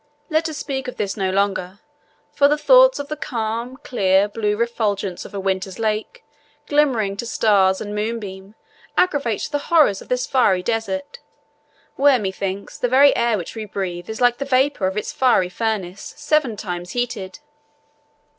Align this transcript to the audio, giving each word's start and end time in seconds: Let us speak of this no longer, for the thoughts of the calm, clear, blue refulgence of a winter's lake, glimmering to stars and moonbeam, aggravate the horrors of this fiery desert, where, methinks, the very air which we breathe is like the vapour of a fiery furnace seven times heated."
Let 0.31 0.49
us 0.49 0.57
speak 0.57 0.87
of 0.87 0.97
this 0.97 1.15
no 1.15 1.29
longer, 1.29 1.77
for 2.33 2.47
the 2.47 2.57
thoughts 2.57 2.97
of 2.97 3.07
the 3.07 3.15
calm, 3.15 3.77
clear, 3.83 4.27
blue 4.27 4.57
refulgence 4.57 5.25
of 5.25 5.35
a 5.35 5.39
winter's 5.39 5.77
lake, 5.77 6.25
glimmering 6.65 7.15
to 7.17 7.27
stars 7.27 7.79
and 7.79 7.93
moonbeam, 7.93 8.55
aggravate 8.97 9.47
the 9.51 9.59
horrors 9.69 10.01
of 10.01 10.09
this 10.09 10.25
fiery 10.25 10.63
desert, 10.63 11.19
where, 11.97 12.17
methinks, 12.17 12.79
the 12.79 12.87
very 12.87 13.15
air 13.15 13.37
which 13.37 13.53
we 13.55 13.65
breathe 13.65 14.09
is 14.09 14.19
like 14.19 14.39
the 14.39 14.43
vapour 14.43 14.87
of 14.87 14.97
a 14.97 15.03
fiery 15.03 15.49
furnace 15.49 16.15
seven 16.17 16.57
times 16.57 16.93
heated." 16.93 17.37